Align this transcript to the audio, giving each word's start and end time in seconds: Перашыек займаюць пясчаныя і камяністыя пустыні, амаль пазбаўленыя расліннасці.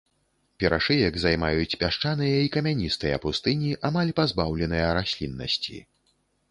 Перашыек 0.61 1.19
займаюць 1.23 1.77
пясчаныя 1.83 2.41
і 2.47 2.51
камяністыя 2.57 3.21
пустыні, 3.27 3.71
амаль 3.93 4.15
пазбаўленыя 4.23 4.93
расліннасці. 5.03 5.77